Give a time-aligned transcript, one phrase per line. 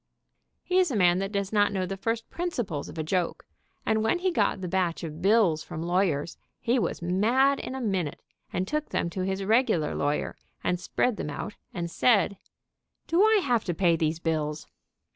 [0.63, 3.45] He is a man that does not know the first principles of a joke,
[3.85, 7.81] and when he got the batch of bills from lawyers, he was mad in a
[7.81, 8.19] minute,
[8.51, 12.39] and took them to his regular lawyer and spread them out and said:
[13.05, 14.65] "Do I have to pay these bills?"